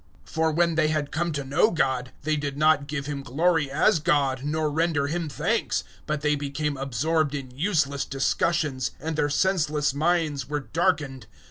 [0.25, 3.69] 001:021 For when they had come to know God, they did not give Him glory
[3.69, 9.29] as God nor render Him thanks, but they became absorbed in useless discussions, and their
[9.29, 11.27] senseless minds were darkened.